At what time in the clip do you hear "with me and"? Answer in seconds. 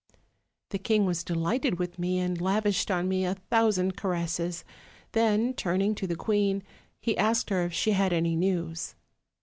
1.77-2.41